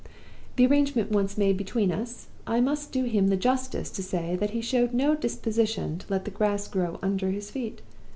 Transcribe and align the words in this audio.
The 0.55 0.65
arrangement 0.65 1.11
once 1.11 1.37
made 1.37 1.57
between 1.57 1.91
us, 1.91 2.25
I 2.47 2.59
must 2.59 2.91
do 2.91 3.03
him 3.03 3.27
the 3.27 3.37
justice 3.37 3.91
to 3.91 4.01
say 4.01 4.35
that 4.35 4.49
he 4.49 4.59
showed 4.59 4.95
no 4.95 5.13
disposition 5.13 5.99
to 5.99 6.05
let 6.09 6.25
the 6.25 6.31
grass 6.31 6.67
grow 6.67 6.97
under 7.03 7.29
his 7.29 7.51
feet. 7.51 7.83